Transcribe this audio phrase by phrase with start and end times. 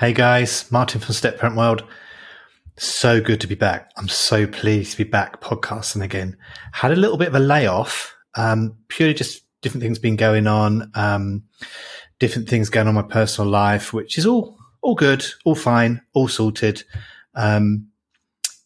[0.00, 1.84] Hey guys, Martin from Step Parent World.
[2.78, 3.90] So good to be back.
[3.98, 6.38] I'm so pleased to be back podcasting again.
[6.72, 10.90] Had a little bit of a layoff, um, purely just different things been going on,
[10.94, 11.42] um,
[12.18, 16.28] different things going on my personal life, which is all all good, all fine, all
[16.28, 16.82] sorted.
[17.34, 17.88] Um,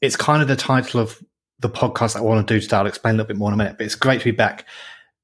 [0.00, 1.20] it's kind of the title of
[1.58, 2.76] the podcast I want to do today.
[2.76, 4.66] I'll explain a little bit more in a minute, but it's great to be back.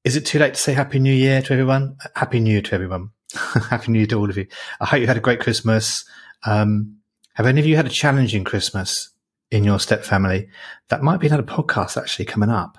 [0.03, 1.95] Is it too late to say Happy New Year to everyone?
[2.17, 3.11] Happy New Year to everyone.
[3.69, 4.47] Happy New Year to all of you.
[4.79, 6.05] I hope you had a great Christmas.
[6.45, 6.97] Um,
[7.35, 9.09] have any of you had a challenging Christmas
[9.51, 10.49] in your step family?
[10.89, 12.77] That might be another podcast actually coming up.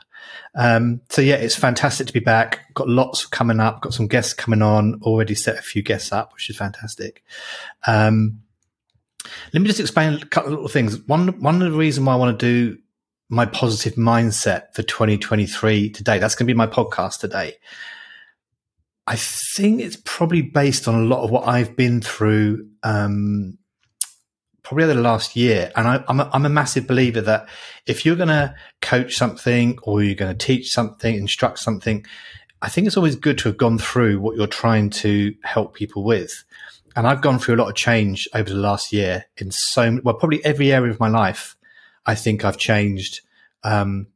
[0.55, 2.73] Um, so yeah, it's fantastic to be back.
[2.75, 3.81] Got lots coming up.
[3.81, 5.01] Got some guests coming on.
[5.03, 7.23] Already set a few guests up, which is fantastic.
[7.87, 8.43] Um,
[9.53, 10.99] let me just explain a couple of little things.
[11.07, 12.79] One, one of the reasons why I want to do
[13.29, 17.55] my positive mindset for 2023 today, that's going to be my podcast today.
[19.07, 23.59] I think it's probably based on a lot of what I've been through, um,
[24.63, 25.73] probably over the last year.
[25.75, 27.49] And I, am a, I'm a massive believer that
[27.87, 32.07] if you're going to coach something or you're going to teach something, instruct something,
[32.63, 36.05] I think it's always good to have gone through what you're trying to help people
[36.05, 36.45] with.
[36.95, 40.15] And I've gone through a lot of change over the last year in so, well,
[40.15, 41.57] probably every area of my life.
[42.07, 43.21] I think I've changed,
[43.65, 44.09] um,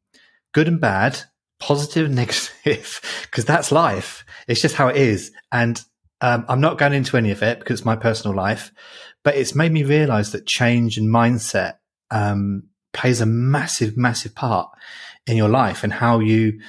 [0.53, 1.23] good and bad,
[1.59, 4.25] positive and negative, because that's life.
[4.49, 5.33] It's just how it is.
[5.53, 5.83] And
[6.21, 8.73] um, I'm not going into any of it because it's my personal life,
[9.23, 11.75] but it's made me realize that change and mindset
[12.11, 14.71] um, plays a massive, massive part
[15.27, 16.61] in your life and how you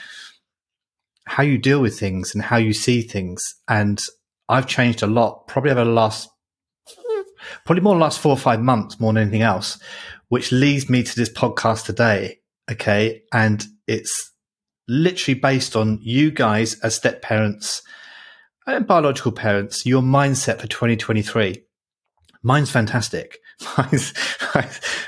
[1.27, 3.43] how you deal with things and how you see things.
[3.67, 3.99] And
[4.47, 6.29] I've changed a lot, probably over the last
[7.65, 9.79] probably more last four or five months more than anything else,
[10.29, 12.39] which leads me to this podcast today.
[12.71, 13.23] Okay.
[13.33, 14.31] And it's
[14.87, 17.81] literally based on you guys as step parents
[18.65, 21.63] and biological parents, your mindset for 2023.
[22.43, 23.39] Mine's fantastic.
[23.77, 24.13] Mine's,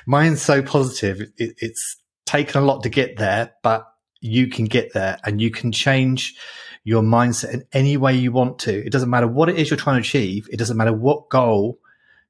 [0.08, 1.22] mine's so positive.
[1.38, 3.86] It, it's taken a lot to get there, but
[4.22, 6.36] you can get there and you can change
[6.84, 8.86] your mindset in any way you want to.
[8.86, 10.48] It doesn't matter what it is you're trying to achieve.
[10.52, 11.78] It doesn't matter what goal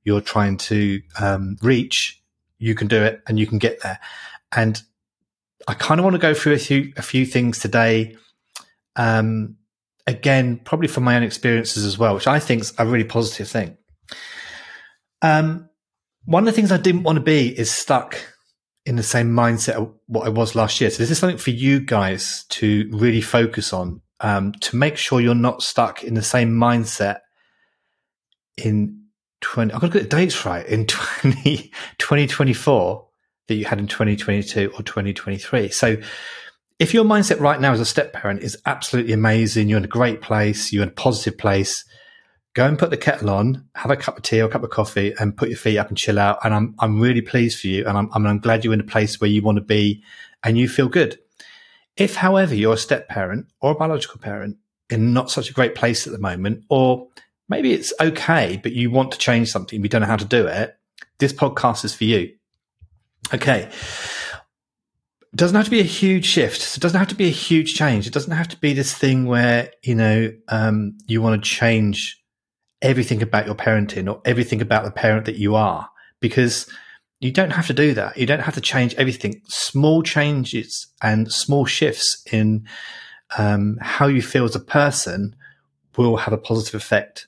[0.03, 2.21] you're trying to um, reach.
[2.57, 3.99] You can do it and you can get there.
[4.51, 4.81] And
[5.69, 8.15] I kind of want to go through a few a few things today.
[8.95, 9.57] Um,
[10.07, 13.47] again, probably from my own experiences as well, which I think is a really positive
[13.47, 13.77] thing.
[15.21, 15.69] Um,
[16.25, 18.17] one of the things I didn't want to be is stuck
[18.87, 20.89] in the same mindset of what I was last year.
[20.89, 25.21] So this is something for you guys to really focus on um, to make sure
[25.21, 27.19] you're not stuck in the same mindset
[28.57, 29.03] in
[29.41, 33.08] 20, I've got to get the dates right, in 20, 2024
[33.49, 35.69] that you had in 2022 or 2023.
[35.69, 35.97] So
[36.79, 39.87] if your mindset right now as a step parent is absolutely amazing, you're in a
[39.87, 41.83] great place, you're in a positive place,
[42.53, 44.69] go and put the kettle on, have a cup of tea or a cup of
[44.69, 46.39] coffee and put your feet up and chill out.
[46.43, 47.85] And I'm, I'm really pleased for you.
[47.85, 50.01] And I'm, I'm glad you're in a place where you want to be
[50.43, 51.19] and you feel good.
[51.97, 54.55] If, however, you're a step parent or a biological parent
[54.89, 57.09] in not such a great place at the moment, or
[57.49, 60.47] maybe it's okay, but you want to change something, you don't know how to do
[60.47, 60.77] it,
[61.19, 62.33] this podcast is for you.
[63.33, 63.69] Okay.
[65.31, 66.75] It doesn't have to be a huge shift.
[66.75, 68.07] It doesn't have to be a huge change.
[68.07, 72.19] It doesn't have to be this thing where, you know, um, you want to change
[72.81, 75.87] everything about your parenting or everything about the parent that you are
[76.19, 76.67] because
[77.19, 78.17] you don't have to do that.
[78.17, 79.41] You don't have to change everything.
[79.47, 82.65] Small changes and small shifts in
[83.37, 85.35] um, how you feel as a person
[85.97, 87.27] will have a positive effect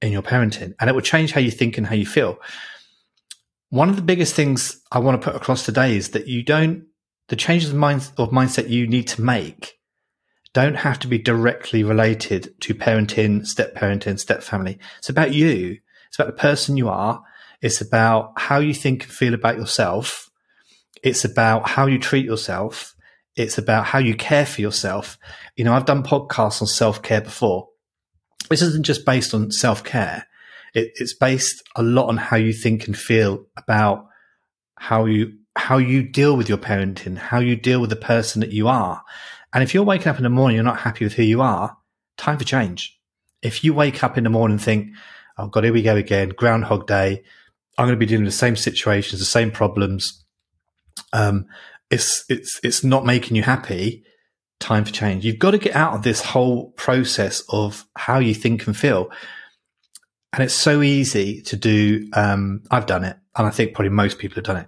[0.00, 2.38] in your parenting and it will change how you think and how you feel.
[3.70, 6.86] One of the biggest things I want to put across today is that you don't,
[7.28, 9.76] the changes of, mind, of mindset you need to make
[10.56, 14.78] don't have to be directly related to parenting, step parenting, step family.
[14.96, 15.78] It's about you.
[16.08, 17.22] It's about the person you are.
[17.60, 20.30] It's about how you think and feel about yourself.
[21.02, 22.94] It's about how you treat yourself.
[23.34, 25.18] It's about how you care for yourself.
[25.56, 27.68] You know, I've done podcasts on self care before.
[28.48, 30.26] This isn't just based on self care.
[30.76, 34.06] It, it's based a lot on how you think and feel about
[34.76, 38.52] how you how you deal with your parenting, how you deal with the person that
[38.52, 39.02] you are.
[39.54, 41.76] And if you're waking up in the morning, you're not happy with who you are,
[42.18, 43.00] time for change.
[43.40, 44.88] If you wake up in the morning and think,
[45.38, 47.22] oh God, here we go again, Groundhog Day,
[47.78, 50.24] I'm going to be dealing with the same situations, the same problems.
[51.14, 51.46] Um,
[51.90, 54.04] it's, it's, it's not making you happy.
[54.58, 55.24] Time for change.
[55.24, 59.10] You've got to get out of this whole process of how you think and feel
[60.32, 62.08] and it's so easy to do.
[62.12, 64.66] Um, I've done it, and I think probably most people have done it.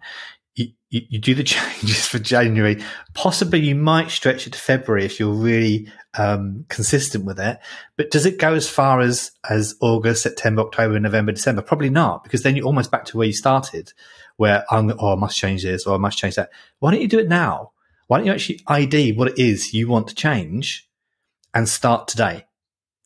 [0.54, 2.82] You, you, you, do the changes for January.
[3.14, 7.58] Possibly you might stretch it to February if you're really um, consistent with it.
[7.96, 11.62] But does it go as far as as August, September, October, November, December?
[11.62, 13.92] Probably not, because then you're almost back to where you started,
[14.36, 16.50] where I'm, oh, I must change this or I must change that.
[16.78, 17.72] Why don't you do it now?
[18.06, 20.88] Why don't you actually ID what it is you want to change
[21.54, 22.46] and start today?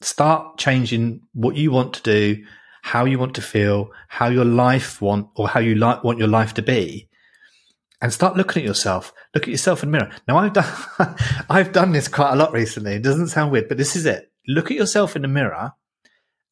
[0.05, 2.45] Start changing what you want to do,
[2.83, 6.29] how you want to feel, how your life want or how you like want your
[6.29, 7.09] life to be
[8.03, 9.15] and start looking at yourself.
[9.33, 10.11] Look at yourself in the mirror.
[10.27, 11.17] Now I've done,
[11.49, 12.95] I've done this quite a lot recently.
[12.95, 14.31] It doesn't sound weird, but this is it.
[14.49, 15.73] Look at yourself in the mirror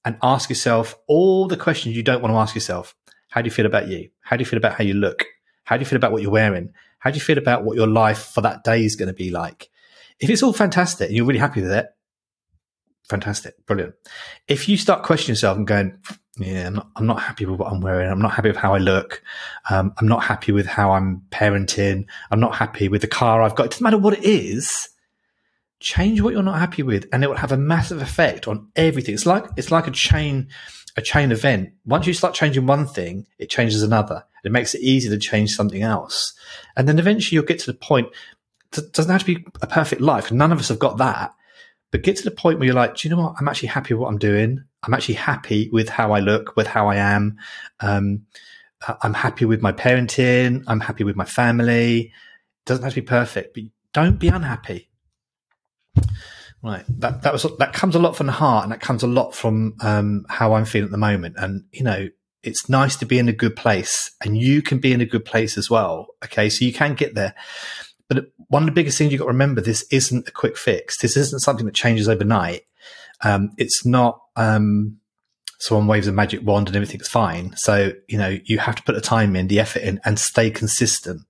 [0.05, 2.95] and ask yourself all the questions you don't want to ask yourself.
[3.31, 4.11] How do you feel about you?
[4.21, 5.25] How do you feel about how you look?
[5.65, 6.73] How do you feel about what you're wearing?
[7.01, 9.31] How do you feel about what your life for that day is going to be
[9.31, 9.69] like?
[10.21, 11.87] If it's all fantastic and you're really happy with it,
[13.11, 13.95] fantastic, brilliant.
[14.49, 15.99] If you start questioning yourself and going,
[16.39, 18.11] yeah, I'm not, I'm not happy with what I'm wearing.
[18.11, 19.23] I'm not happy with how I look.
[19.69, 22.07] Um, I'm not happy with how I'm parenting.
[22.31, 23.67] I'm not happy with the car I've got.
[23.67, 24.89] It doesn't matter what it is.
[25.81, 29.15] Change what you're not happy with, and it will have a massive effect on everything.
[29.15, 30.49] It's like it's like a chain,
[30.97, 31.71] a chain event.
[31.87, 34.25] Once you start changing one thing, it changes another.
[34.45, 36.35] It makes it easy to change something else,
[36.77, 38.09] and then eventually you'll get to the point.
[38.77, 40.31] It doesn't have to be a perfect life.
[40.31, 41.35] None of us have got that,
[41.91, 43.35] but get to the point where you're like, do you know what?
[43.39, 44.63] I'm actually happy with what I'm doing.
[44.83, 47.37] I'm actually happy with how I look, with how I am.
[47.81, 48.27] Um,
[49.03, 50.65] I'm happy with my parenting.
[50.67, 52.01] I'm happy with my family.
[52.01, 54.89] It doesn't have to be perfect, but don't be unhappy.
[56.63, 56.85] Right.
[56.89, 59.35] That, that was, that comes a lot from the heart and that comes a lot
[59.35, 61.37] from, um, how I'm feeling at the moment.
[61.39, 62.09] And, you know,
[62.43, 65.25] it's nice to be in a good place and you can be in a good
[65.25, 66.07] place as well.
[66.25, 66.49] Okay.
[66.49, 67.35] So you can get there.
[68.11, 70.99] But one of the biggest things you've got to remember, this isn't a quick fix.
[70.99, 72.63] This isn't something that changes overnight.
[73.23, 74.99] Um, it's not um,
[75.61, 77.55] someone waves a magic wand and everything's fine.
[77.57, 80.51] So you know you have to put the time in, the effort in, and stay
[80.51, 81.23] consistent.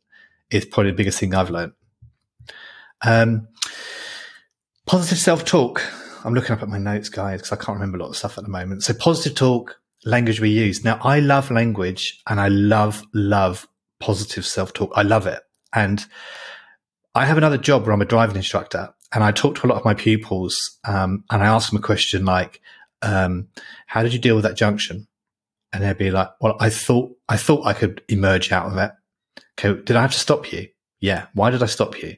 [0.51, 1.73] Is probably the biggest thing I've learned.
[3.03, 3.49] Um,
[4.87, 5.83] positive self talk.
[6.25, 8.39] I'm looking up at my notes, guys, because I can't remember a lot of stuff
[8.39, 8.85] at the moment.
[8.85, 10.83] So positive talk, language we use.
[10.83, 13.69] Now I love language, and I love love
[14.01, 14.93] positive self talk.
[14.95, 15.43] I love it,
[15.75, 16.03] and
[17.15, 19.79] I have another job where I'm a driving instructor, and I talk to a lot
[19.79, 22.61] of my pupils, um, and I ask them a question like,
[23.03, 23.49] um,
[23.87, 25.09] "How did you deal with that junction?"
[25.73, 28.93] And they'd be like, "Well, I thought I thought I could emerge out of it.
[29.59, 30.69] Okay, did I have to stop you?
[31.01, 31.27] Yeah.
[31.35, 32.17] Why did I stop you?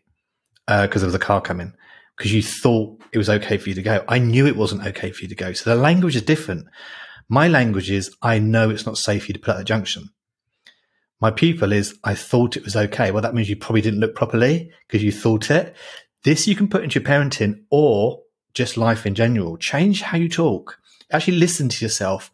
[0.67, 1.73] Because uh, of the car coming.
[2.17, 4.05] Because you thought it was okay for you to go.
[4.09, 5.53] I knew it wasn't okay for you to go.
[5.53, 6.67] So the language is different.
[7.29, 10.11] My language is, I know it's not safe for you to put at the junction.
[11.23, 13.13] My pupil is, I thought it was okay.
[13.13, 15.77] Well, that means you probably didn't look properly because you thought it.
[16.25, 18.21] This you can put into your parenting or
[18.55, 19.57] just life in general.
[19.57, 20.81] Change how you talk.
[21.13, 22.33] Actually listen to yourself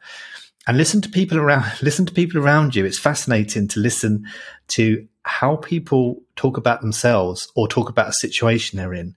[0.67, 2.87] and listen to people around, listen to people around you.
[2.87, 4.25] It's fascinating to listen
[4.69, 9.17] to how people talk about themselves or talk about a situation they're in.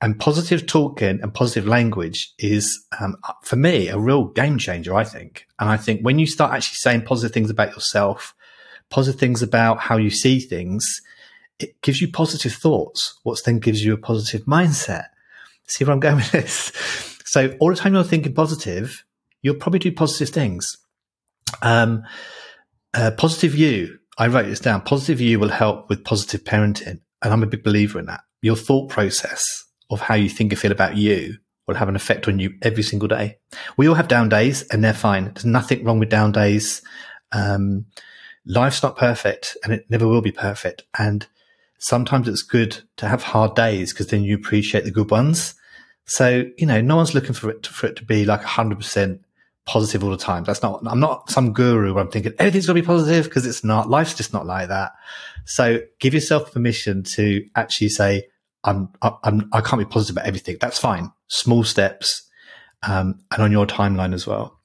[0.00, 5.04] And positive talking and positive language is, um, for me, a real game changer, I
[5.04, 5.46] think.
[5.58, 8.34] And I think when you start actually saying positive things about yourself,
[8.90, 11.00] positive things about how you see things,
[11.58, 15.06] it gives you positive thoughts, which then gives you a positive mindset.
[15.66, 16.72] See where I'm going with this?
[17.26, 19.04] So all the time you're thinking positive,
[19.42, 20.76] you'll probably do positive things.
[21.62, 22.04] Um,
[22.92, 24.82] uh, positive you, I wrote this down.
[24.82, 27.00] Positive you will help with positive parenting.
[27.22, 28.20] And I'm a big believer in that.
[28.42, 29.42] Your thought process
[29.90, 32.82] of how you think and feel about you will have an effect on you every
[32.82, 33.38] single day.
[33.76, 35.32] We all have down days and they're fine.
[35.34, 36.82] There's nothing wrong with down days.
[37.32, 37.86] Um,
[38.46, 40.82] life's not perfect and it never will be perfect.
[40.98, 41.26] And
[41.78, 45.54] sometimes it's good to have hard days because then you appreciate the good ones.
[46.06, 49.20] So, you know, no one's looking for it to, for it to be like 100%
[49.66, 50.44] positive all the time.
[50.44, 53.46] That's not, I'm not some guru where I'm thinking everything's going to be positive because
[53.46, 53.88] it's not.
[53.88, 54.92] Life's just not like that.
[55.46, 58.28] So give yourself permission to actually say,
[58.64, 60.56] I'm, I'm, I can't be positive about everything.
[60.60, 61.12] That's fine.
[61.28, 62.28] Small steps,
[62.82, 64.58] um, and on your timeline as well.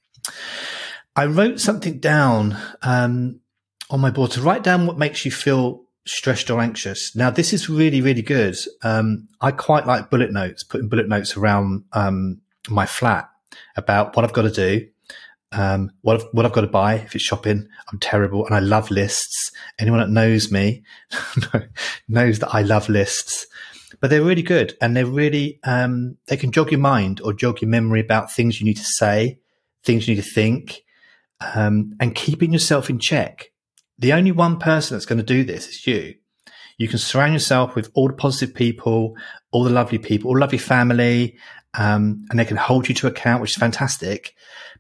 [1.15, 3.41] I wrote something down, um,
[3.89, 7.15] on my board to write down what makes you feel stressed or anxious.
[7.15, 8.55] Now, this is really, really good.
[8.81, 13.29] Um, I quite like bullet notes, putting bullet notes around um, my flat
[13.75, 14.87] about what I've got to do,
[15.51, 16.95] um, what I've, what I've got to buy.
[16.95, 19.51] If it's shopping, I'm terrible, and I love lists.
[19.79, 20.83] Anyone that knows me
[22.07, 23.47] knows that I love lists.
[23.99, 27.61] But they're really good, and they're really um, they can jog your mind or jog
[27.61, 29.39] your memory about things you need to say,
[29.83, 30.83] things you need to think,
[31.41, 33.48] um, and keeping yourself in check
[33.99, 36.15] the only one person that's going to do this is you.
[36.77, 39.15] You can surround yourself with all the positive people,
[39.51, 41.37] all the lovely people, all lovely family,
[41.73, 44.33] um, and they can hold you to account, which is fantastic.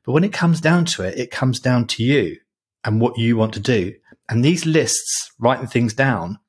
[0.05, 2.37] But when it comes down to it, it comes down to you
[2.85, 3.93] and what you want to do.
[4.29, 6.39] And these lists, writing things down,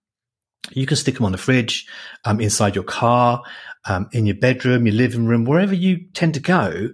[0.70, 1.86] you can stick them on the fridge,
[2.24, 3.42] um, inside your car,
[3.88, 6.90] um, in your bedroom, your living room, wherever you tend to go.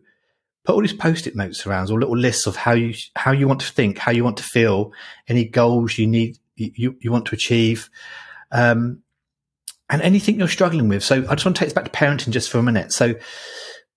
[0.66, 3.60] Put all these post-it notes around or little lists of how you how you want
[3.60, 4.92] to think, how you want to feel,
[5.28, 7.88] any goals you need you you want to achieve,
[8.50, 9.02] um,
[9.88, 11.04] and anything you're struggling with.
[11.04, 12.92] So I just want to take this back to parenting just for a minute.
[12.92, 13.14] So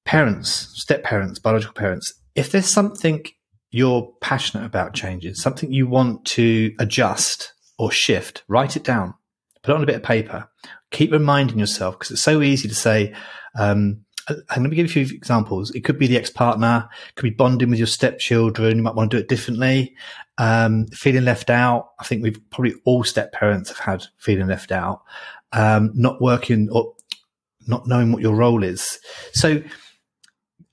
[0.05, 3.25] parents, step parents, biological parents, if there's something
[3.71, 9.13] you're passionate about changing, something you want to adjust or shift, write it down,
[9.63, 10.49] put it on a bit of paper.
[10.91, 13.13] Keep reminding yourself because it's so easy to say,
[13.57, 15.71] um, I'm going to give you a few examples.
[15.71, 18.77] It could be the ex-partner, it could be bonding with your stepchildren.
[18.77, 19.95] You might want to do it differently.
[20.37, 21.89] Um, feeling left out.
[21.99, 25.03] I think we've probably all step parents have had feeling left out.
[25.51, 26.93] Um, not working or
[27.67, 28.99] not knowing what your role is.
[29.33, 29.61] So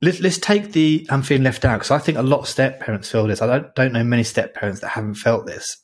[0.00, 2.80] let's, let's take the I'm feeling left out because I think a lot of step
[2.80, 3.42] parents feel this.
[3.42, 5.78] I don't, don't know many step parents that haven't felt this.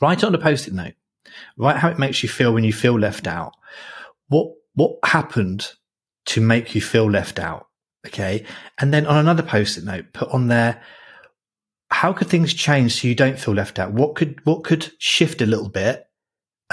[0.00, 0.94] Write on a post-it note.
[1.56, 3.52] Write how it makes you feel when you feel left out.
[4.28, 5.68] What what happened
[6.26, 7.68] to make you feel left out?
[8.06, 8.44] Okay,
[8.78, 10.80] and then on another post-it note, put on there
[11.90, 13.92] how could things change so you don't feel left out?
[13.92, 16.06] What could what could shift a little bit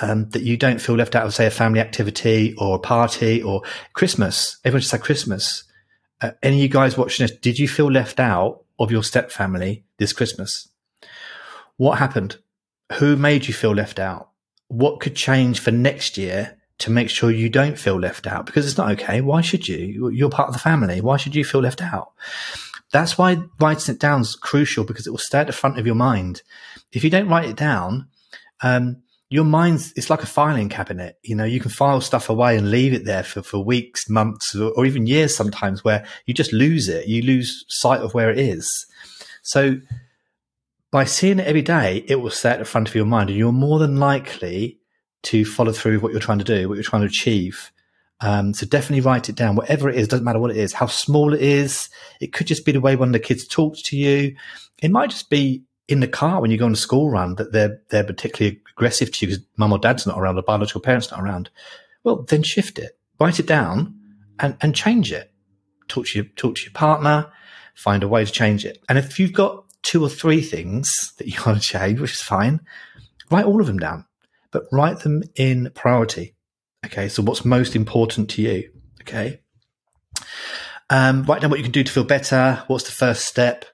[0.02, 3.42] um, that you don't feel left out of, say, a family activity or a party
[3.42, 3.62] or
[3.94, 4.58] Christmas?
[4.66, 5.64] Everyone just said Christmas.
[6.22, 9.32] Uh, any of you guys watching this, did you feel left out of your step
[9.32, 10.70] family this Christmas?
[11.78, 12.38] What happened?
[12.94, 14.30] Who made you feel left out?
[14.68, 18.46] What could change for next year to make sure you don't feel left out?
[18.46, 19.22] Because it's not okay.
[19.22, 20.10] Why should you?
[20.10, 21.02] You're part of the family.
[21.02, 22.12] Why should you feel left out?
[22.92, 25.86] That's why writing it down is crucial because it will stay at the front of
[25.86, 26.42] your mind.
[26.92, 28.08] If you don't write it down,
[28.62, 32.56] um, your mind's it's like a filing cabinet you know you can file stuff away
[32.56, 36.36] and leave it there for, for weeks months or, or, even years sometimes where you
[36.36, 38.86] just lose it you lose sight of where it is
[39.42, 39.76] so
[40.92, 43.40] by seeing it every day it will stay at the front of your mind and
[43.40, 44.78] you're more than likely
[45.24, 47.72] to follow through what you're trying to do what you're trying to achieve.
[48.22, 49.56] Um, so definitely write it down.
[49.56, 51.90] Whatever it is doesn't matter what it is how small it is
[52.22, 54.36] it could just be the way one of the kids talks to you.
[54.82, 57.52] It might just be in the car when you go on a school run that
[57.52, 61.12] they're they're particularly aggressive to you because mum or dad's not around, or biological parents
[61.12, 61.50] not around,
[62.04, 63.94] well, then shift it, write it down,
[64.40, 65.32] and and change it.
[65.88, 67.32] Talk to your talk to your partner,
[67.76, 68.84] find a way to change it.
[68.88, 72.22] And if you've got two or three things that you want to change, which is
[72.22, 72.62] fine,
[73.30, 74.06] write all of them down,
[74.54, 76.36] but write them in priority.
[76.86, 78.70] Okay, so what's most important to you?
[79.02, 79.42] Okay.
[80.90, 82.64] Um, write down what you can do to feel better.
[82.68, 83.66] What's the first step?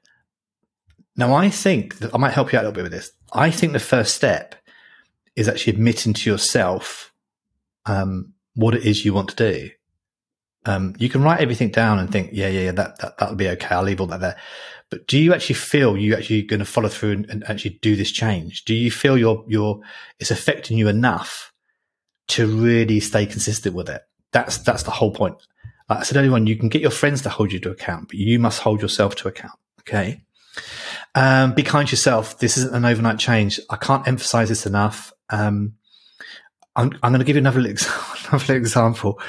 [1.16, 3.12] Now, I think that I might help you out a little bit with this.
[3.34, 4.56] I think the first step
[5.36, 7.14] is actually admitting to yourself
[7.86, 9.70] um, what it is you want to do.
[10.66, 13.50] Um, you can write everything down and think, yeah, yeah, yeah, that, that, that'll be
[13.50, 13.76] okay.
[13.76, 14.38] I'll leave all that there.
[14.90, 17.96] But do you actually feel you actually going to follow through and, and, actually do
[17.96, 18.66] this change?
[18.66, 19.82] Do you feel your, your,
[20.20, 21.54] it's affecting you enough
[22.30, 24.02] to really stay consistent with it?
[24.32, 25.36] That's, that's the whole point.
[25.90, 28.08] Like I said earlier on, you can get your friends to hold you to account,
[28.08, 29.58] but you must hold yourself to account.
[29.82, 30.24] Okay.
[31.16, 32.40] Um, be kind to yourself.
[32.40, 33.60] This isn't an overnight change.
[33.70, 35.14] I can't emphasize this enough.
[35.30, 35.74] Um,
[36.76, 37.60] I'm, I'm going to give you another,
[38.30, 39.20] another example.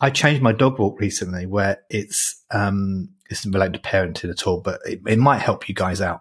[0.00, 4.60] I changed my dog walk recently where it's, um, it's related to parenting at all,
[4.60, 6.20] but it, it might help you guys out.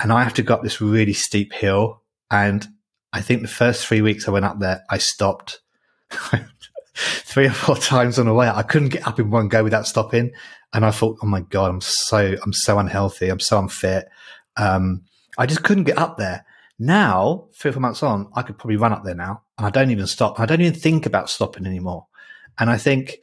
[0.00, 2.02] And I have to go up this really steep hill.
[2.30, 2.66] And
[3.12, 5.60] I think the first three weeks I went up there, I stopped
[6.94, 8.48] three or four times on the way.
[8.48, 10.32] I couldn't get up in one go without stopping.
[10.72, 13.28] And I thought, oh my God, I'm so, I'm so unhealthy.
[13.28, 14.08] I'm so unfit.
[14.56, 15.02] Um,
[15.36, 16.44] I just couldn't get up there.
[16.78, 19.42] Now, three or four months on, I could probably run up there now.
[19.58, 20.40] And I don't even stop.
[20.40, 22.06] I don't even think about stopping anymore.
[22.58, 23.18] And I think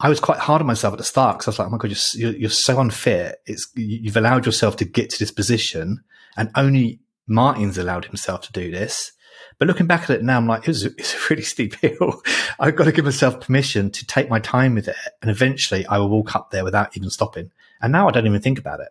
[0.00, 1.78] I was quite hard on myself at the start because I was like, oh my
[1.78, 3.40] God, you're, you're, so unfit.
[3.46, 6.02] It's, you've allowed yourself to get to this position
[6.36, 9.12] and only Martin's allowed himself to do this.
[9.58, 10.90] But looking back at it now, I'm like, it's a
[11.30, 12.22] really steep hill.
[12.58, 14.96] I've got to give myself permission to take my time with it.
[15.22, 17.50] And eventually I will walk up there without even stopping.
[17.80, 18.88] And now I don't even think about it.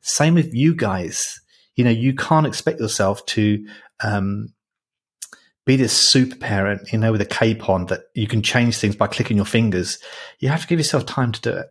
[0.00, 1.40] Same with you guys.
[1.74, 3.66] You know, you can't expect yourself to,
[4.00, 4.52] um,
[5.66, 8.96] be this super parent, you know, with a cape on that you can change things
[8.96, 9.98] by clicking your fingers.
[10.38, 11.66] You have to give yourself time to do it.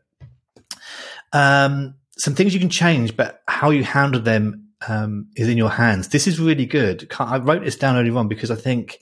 [1.34, 5.70] Um, some things you can change, but how you handle them um, is in your
[5.70, 6.10] hands.
[6.10, 7.10] This is really good.
[7.20, 9.00] I wrote this down earlier on because I think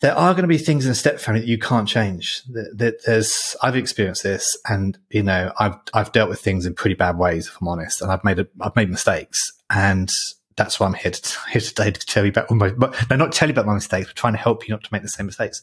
[0.00, 2.42] there are going to be things in a step family that you can't change.
[2.46, 6.94] That there's, I've experienced this, and you know, I've I've dealt with things in pretty
[6.94, 10.10] bad ways, if I'm honest, and I've made a, I've made mistakes, and
[10.58, 12.70] that's why I'm here, to, here today to tell you about my,
[13.08, 15.02] no, not tell you about my mistakes, but trying to help you not to make
[15.02, 15.62] the same mistakes.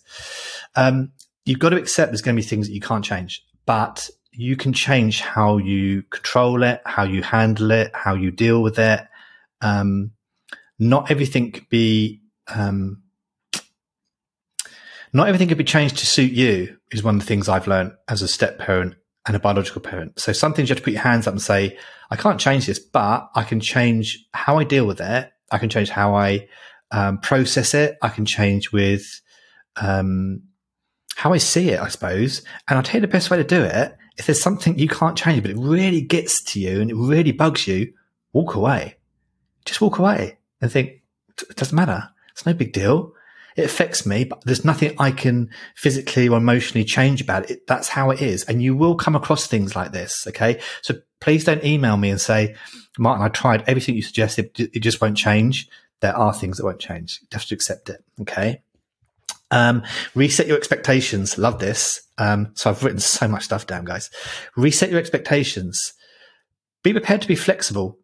[0.75, 1.11] Um,
[1.45, 4.55] you've got to accept there's going to be things that you can't change, but you
[4.55, 9.05] can change how you control it, how you handle it, how you deal with it.
[9.61, 10.11] Um,
[10.79, 13.03] not everything could be, um,
[15.13, 17.93] not everything could be changed to suit you is one of the things I've learned
[18.09, 20.19] as a step parent and a biological parent.
[20.19, 21.77] So some things you have to put your hands up and say,
[22.11, 25.31] I can't change this, but I can change how I deal with it.
[25.51, 26.47] I can change how I
[26.91, 27.97] um, process it.
[28.01, 29.21] I can change with
[29.77, 30.43] um,
[31.15, 32.43] how I see it, I suppose.
[32.67, 33.97] And I'll tell you the best way to do it.
[34.17, 37.31] If there's something you can't change, but it really gets to you and it really
[37.31, 37.93] bugs you,
[38.31, 38.95] walk away.
[39.65, 41.01] Just walk away and think,
[41.49, 42.09] it doesn't matter.
[42.31, 43.13] It's no big deal.
[43.55, 47.65] It affects me, but there's nothing I can physically or emotionally change about it.
[47.67, 48.43] That's how it is.
[48.43, 50.27] And you will come across things like this.
[50.27, 50.59] Okay.
[50.81, 52.55] So please don't email me and say,
[52.99, 54.59] Martin, I tried everything you suggested.
[54.59, 55.69] It just won't change.
[56.01, 57.19] There are things that won't change.
[57.21, 58.03] You have to accept it.
[58.21, 58.61] Okay.
[59.51, 59.83] Um,
[60.15, 61.37] reset your expectations.
[61.37, 62.01] Love this.
[62.17, 64.09] Um, so I've written so much stuff down, guys.
[64.57, 65.93] Reset your expectations.
[66.83, 67.99] Be prepared to be flexible.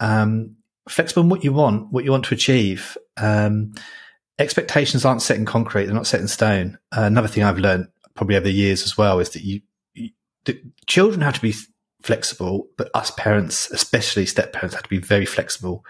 [0.00, 0.56] Um,
[0.88, 2.98] flexible in what you want, what you want to achieve.
[3.16, 3.72] Um,
[4.38, 6.78] expectations aren't set in concrete; they're not set in stone.
[6.96, 9.60] Uh, another thing I've learned probably over the years as well is that you,
[9.94, 10.10] you
[10.44, 11.54] the children have to be
[12.02, 15.84] flexible, but us parents, especially step parents, have to be very flexible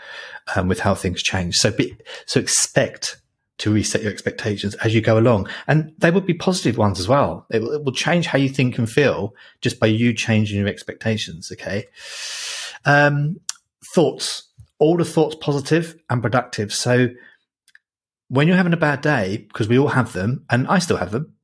[0.54, 1.56] um, with how things change.
[1.56, 3.20] So be so expect
[3.58, 5.48] to reset your expectations as you go along.
[5.66, 7.46] And they will be positive ones as well.
[7.50, 11.50] It it will, change how you think and feel just by you changing your expectations.
[11.52, 11.86] Okay.
[12.84, 13.40] Um,
[13.94, 14.44] thoughts,
[14.78, 16.72] all the thoughts positive and productive.
[16.72, 17.08] So
[18.28, 21.12] when you're having a bad day, because we all have them and I still have
[21.12, 21.34] them,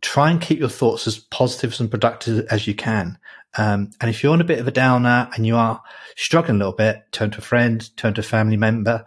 [0.00, 3.18] try and keep your thoughts as positive and productive as you can.
[3.56, 5.82] Um, and if you're on a bit of a downer and you are
[6.16, 9.04] struggling a little bit, turn to a friend, turn to a family member,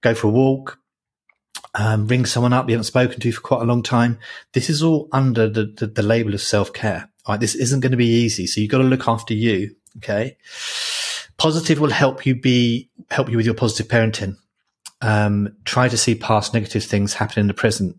[0.00, 0.78] go for a walk,
[1.74, 4.18] um, ring someone up you haven't spoken to for quite a long time.
[4.52, 7.10] This is all under the, the, the label of self care.
[7.28, 7.38] Right.
[7.38, 8.46] This isn't going to be easy.
[8.46, 9.74] So you've got to look after you.
[9.98, 10.38] Okay.
[11.36, 14.36] Positive will help you be, help you with your positive parenting.
[15.00, 17.96] Um, try to see past negative things happen in the present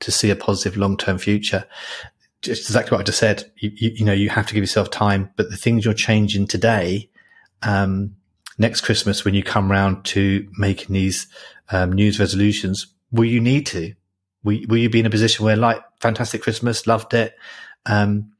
[0.00, 1.64] to see a positive long term future.
[2.42, 3.50] Just exactly what I just said.
[3.56, 6.46] You, you, you, know, you have to give yourself time, but the things you're changing
[6.46, 7.10] today,
[7.62, 8.16] um,
[8.58, 11.26] next Christmas when you come round to making these
[11.70, 13.94] um, news resolutions, will you need to?
[14.42, 17.36] Will, will you be in a position where, like, fantastic Christmas, loved it.
[17.86, 18.32] Um,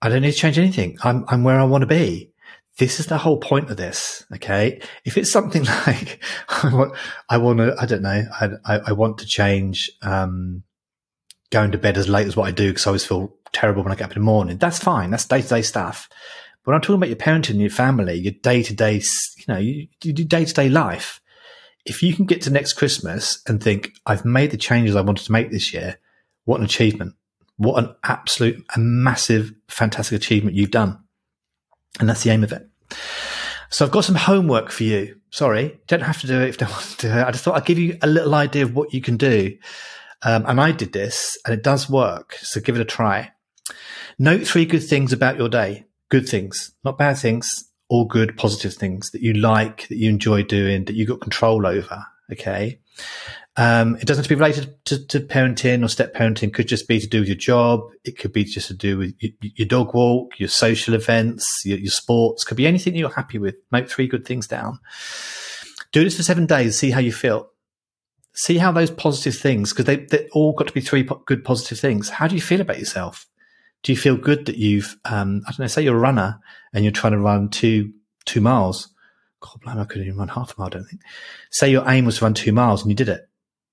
[0.00, 0.98] I don't need to change anything.
[1.02, 2.31] I'm, I'm where I want to be.
[2.82, 4.26] This is the whole point of this.
[4.34, 4.80] Okay.
[5.04, 6.94] If it's something like I want,
[7.28, 10.64] I want to, I don't know, I, I, I want to change, um,
[11.50, 13.92] going to bed as late as what I do because I always feel terrible when
[13.92, 14.56] I get up in the morning.
[14.56, 15.10] That's fine.
[15.10, 16.08] That's day to day stuff.
[16.10, 18.94] But when I'm talking about your parenting, your family, your day to day,
[19.36, 21.20] you know, you, do day to day life
[21.84, 25.26] if you can get to next Christmas and think, I've made the changes I wanted
[25.26, 25.98] to make this year,
[26.46, 27.14] what an achievement.
[27.58, 30.98] What an absolute, a massive, fantastic achievement you've done.
[32.00, 32.68] And that's the aim of it.
[33.70, 35.16] So I've got some homework for you.
[35.30, 37.26] Sorry, don't have to do it if you don't want to do it.
[37.26, 39.56] I just thought I'd give you a little idea of what you can do.
[40.22, 42.34] Um, and I did this and it does work.
[42.42, 43.32] So give it a try.
[44.18, 45.86] Note three good things about your day.
[46.10, 50.42] Good things, not bad things all good, positive things that you like, that you enjoy
[50.42, 52.06] doing, that you got control over.
[52.32, 52.80] Okay.
[53.56, 56.44] Um, it doesn't have to be related to, to, parenting or step parenting.
[56.44, 57.82] It could just be to do with your job.
[58.02, 61.78] It could be just to do with your, your dog walk, your social events, your,
[61.78, 62.44] your, sports.
[62.44, 63.56] Could be anything you're happy with.
[63.70, 64.78] Make three good things down.
[65.92, 66.78] Do this for seven days.
[66.78, 67.50] See how you feel.
[68.32, 71.44] See how those positive things, because they, they all got to be three po- good
[71.44, 72.08] positive things.
[72.08, 73.26] How do you feel about yourself?
[73.82, 76.38] do you feel good that you've, um, I don't know, say you're a runner
[76.72, 77.92] and you're trying to run two,
[78.24, 78.88] two miles.
[79.40, 81.02] God, I couldn't even run half a mile, I don't think.
[81.50, 83.28] Say your aim was to run two miles and you did it.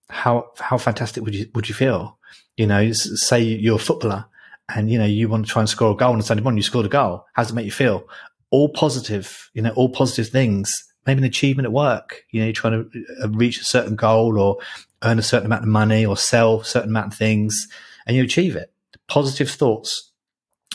[0.09, 2.17] How, how fantastic would you, would you feel?
[2.57, 4.25] You know, say you're a footballer
[4.75, 6.57] and, you know, you want to try and score a goal on a Sunday morning,
[6.57, 7.25] you scored a goal.
[7.33, 8.07] How does it make you feel?
[8.51, 10.85] All positive, you know, all positive things.
[11.05, 12.23] Maybe an achievement at work.
[12.31, 14.57] You know, you're trying to uh, reach a certain goal or
[15.03, 17.67] earn a certain amount of money or sell a certain amount of things
[18.05, 18.73] and you achieve it
[19.09, 20.11] positive thoughts.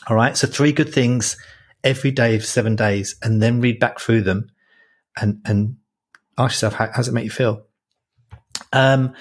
[0.09, 0.37] All right.
[0.37, 1.37] So three good things
[1.83, 4.51] every day for seven days and then read back through them
[5.19, 5.77] and, and
[6.37, 7.65] ask yourself, how, how does it make you feel?
[8.73, 9.15] Um,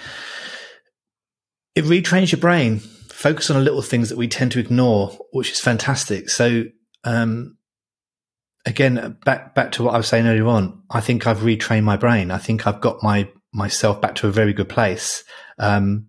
[1.76, 2.80] it retrains your brain.
[2.80, 6.30] Focus on the little things that we tend to ignore, which is fantastic.
[6.30, 6.66] So,
[7.04, 7.58] um,
[8.66, 11.98] again, back, back to what I was saying earlier on, I think I've retrained my
[11.98, 12.32] brain.
[12.32, 15.24] I think I've got my, myself back to a very good place.
[15.58, 16.08] Um,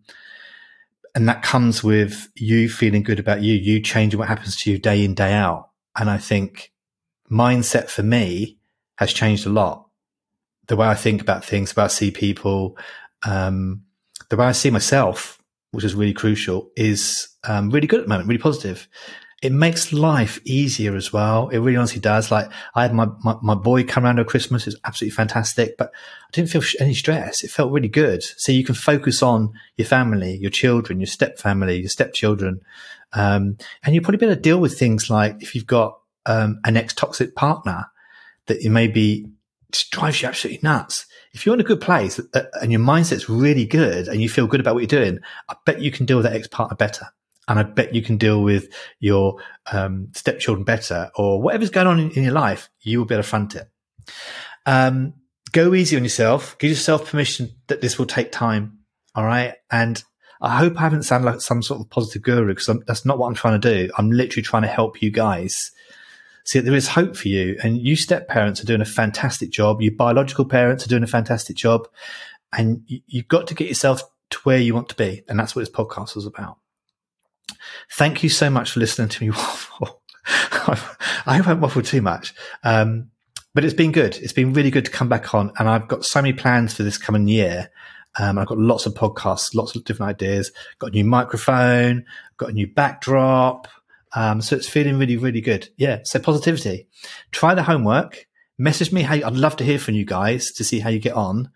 [1.14, 4.78] and that comes with you feeling good about you, you changing what happens to you
[4.78, 5.70] day in, day out.
[5.96, 6.72] And I think
[7.30, 8.58] mindset for me
[8.96, 9.86] has changed a lot.
[10.66, 12.76] The way I think about things, about see people,
[13.26, 13.82] um,
[14.30, 15.38] the way I see myself,
[15.72, 18.88] which is really crucial, is um, really good at the moment, really positive.
[19.44, 21.50] it makes life easier as well.
[21.50, 22.30] It really honestly does.
[22.30, 24.66] Like I had my, my, my boy come around over Christmas.
[24.66, 27.44] It's absolutely fantastic, but I didn't feel any stress.
[27.44, 28.22] It felt really good.
[28.22, 32.62] So you can focus on your family, your children, your step family, your stepchildren.
[33.12, 36.58] Um, and you'll probably be able to deal with things like if you've got, um,
[36.64, 37.84] an ex toxic partner
[38.46, 39.26] that you maybe
[39.90, 41.04] drives you absolutely nuts.
[41.34, 44.46] If you're in a good place uh, and your mindset's really good and you feel
[44.46, 45.18] good about what you're doing,
[45.48, 47.06] I bet you can deal with that ex partner better
[47.48, 52.00] and I bet you can deal with your um, stepchildren better or whatever's going on
[52.00, 53.68] in, in, your life, you will be able to front it.
[54.66, 55.14] Um,
[55.52, 56.56] go easy on yourself.
[56.58, 58.78] Give yourself permission that this will take time.
[59.14, 59.54] All right.
[59.70, 60.02] And
[60.40, 63.28] I hope I haven't sounded like some sort of positive guru because that's not what
[63.28, 63.90] I'm trying to do.
[63.96, 65.70] I'm literally trying to help you guys.
[66.44, 69.80] See, there is hope for you and you step parents are doing a fantastic job.
[69.80, 71.88] Your biological parents are doing a fantastic job
[72.52, 75.22] and you, you've got to get yourself to where you want to be.
[75.28, 76.58] And that's what this podcast is about.
[77.92, 80.02] Thank you so much for listening to me waffle.
[80.26, 82.34] I hope I waffle too much.
[82.62, 83.10] Um,
[83.54, 84.16] but it's been good.
[84.16, 85.52] It's been really good to come back on.
[85.58, 87.70] And I've got so many plans for this coming year.
[88.18, 92.04] Um, I've got lots of podcasts, lots of different ideas, got a new microphone,
[92.36, 93.68] got a new backdrop.
[94.14, 95.68] Um, so it's feeling really, really good.
[95.76, 96.00] Yeah.
[96.04, 96.88] So positivity.
[97.32, 98.26] Try the homework.
[98.58, 101.14] Message me how I'd love to hear from you guys to see how you get
[101.14, 101.50] on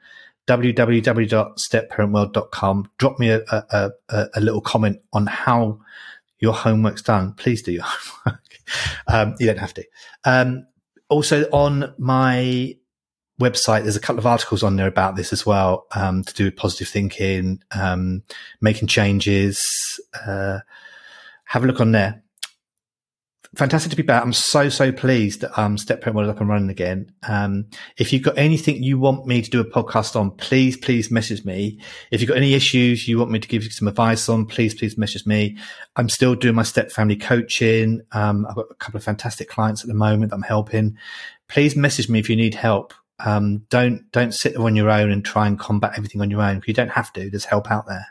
[0.48, 2.90] www.stepparentworld.com.
[2.98, 5.78] Drop me a, a, a, a, little comment on how
[6.40, 7.34] your homework's done.
[7.34, 8.40] Please do your homework.
[9.06, 9.84] Um, you don't have to.
[10.24, 10.66] Um,
[11.10, 12.74] also on my
[13.40, 16.46] website, there's a couple of articles on there about this as well, um, to do
[16.46, 18.22] with positive thinking, um,
[18.62, 19.60] making changes.
[20.26, 20.60] Uh,
[21.44, 22.22] have a look on there
[23.56, 24.22] fantastic to be back.
[24.22, 27.10] I'm so, so pleased that um, Step Parent World is up and running again.
[27.26, 31.10] Um, if you've got anything you want me to do a podcast on, please, please
[31.10, 31.80] message me.
[32.10, 34.74] If you've got any issues you want me to give you some advice on, please,
[34.74, 35.56] please message me.
[35.96, 38.02] I'm still doing my step family coaching.
[38.12, 40.96] Um, I've got a couple of fantastic clients at the moment that I'm helping.
[41.48, 42.92] Please message me if you need help.
[43.20, 46.62] Um, don't, don't sit on your own and try and combat everything on your own.
[46.66, 47.30] You don't have to.
[47.30, 48.06] There's help out there.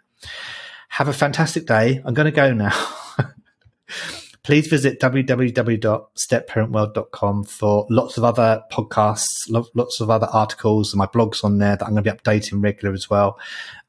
[0.89, 2.01] Have a fantastic day.
[2.03, 2.73] I'm going to go now.
[4.47, 11.43] please visit www.stepparentworld.com for lots of other podcasts, lots of other articles, and my blogs
[11.43, 13.37] on there that I'm going to be updating regular as well.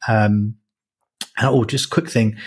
[0.09, 0.57] Um,
[1.37, 2.39] and oh, just quick thing.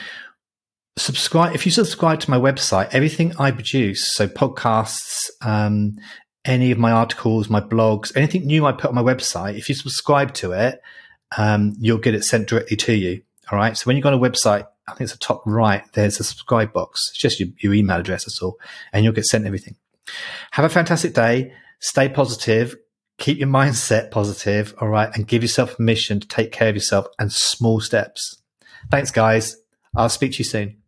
[0.98, 5.98] Subscribe if you subscribe to my website, everything I produce, so podcasts, um,
[6.44, 9.76] any of my articles, my blogs, anything new I put on my website, if you
[9.76, 10.82] subscribe to it,
[11.38, 13.22] um, you'll get it sent directly to you.
[13.50, 13.78] All right.
[13.78, 15.84] So when you go on a website, I think it's the top right.
[15.94, 17.10] There's a subscribe box.
[17.10, 18.26] It's just your, your email address.
[18.26, 18.58] That's all.
[18.92, 19.76] And you'll get sent everything.
[20.52, 21.54] Have a fantastic day.
[21.80, 22.76] Stay positive.
[23.18, 24.74] Keep your mindset positive.
[24.80, 25.10] All right.
[25.16, 28.42] And give yourself permission to take care of yourself and small steps.
[28.90, 29.56] Thanks, guys.
[29.96, 30.81] I'll speak to you soon.